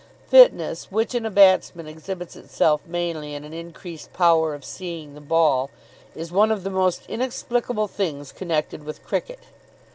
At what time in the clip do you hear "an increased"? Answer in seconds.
3.43-4.11